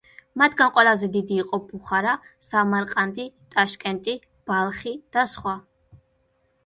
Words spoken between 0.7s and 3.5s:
ყველაზე დიდი იყო ბუხარა, სამარყანდი,